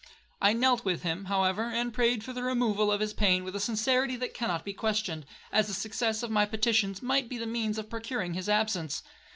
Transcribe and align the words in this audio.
I 0.41 0.53
knelt 0.53 0.83
with 0.83 1.03
him, 1.03 1.25
however, 1.25 1.61
and 1.65 1.93
prayed 1.93 2.23
for 2.23 2.33
the 2.33 2.41
removal 2.41 2.91
of 2.91 3.01
his 3.01 3.13
pain 3.13 3.43
with 3.43 3.55
a 3.55 3.59
sincerity 3.59 4.15
that 4.15 4.33
cannot 4.33 4.65
be 4.65 4.73
questioned, 4.73 5.27
as 5.51 5.67
the 5.67 5.75
success 5.75 6.23
of 6.23 6.31
my 6.31 6.47
petitions 6.47 7.03
might 7.03 7.29
be 7.29 7.37
the 7.37 7.45
means 7.45 7.77
of 7.77 7.87
procuring 7.87 8.33
his 8.33 8.49
absence. 8.49 9.03